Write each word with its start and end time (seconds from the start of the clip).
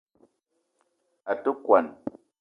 A 1.31 1.33
te 1.41 1.49
kwuan 1.63 1.85